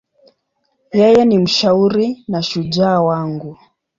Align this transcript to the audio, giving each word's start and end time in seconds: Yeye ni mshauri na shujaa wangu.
Yeye 0.97 1.21
ni 1.25 1.37
mshauri 1.37 2.23
na 2.27 2.41
shujaa 2.43 3.01
wangu. 3.01 3.57